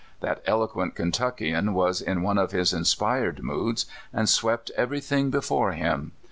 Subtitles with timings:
[0.21, 5.73] That eloquent Kentuckian was in one of his inspired moods, and swept every thing before
[5.73, 6.13] him.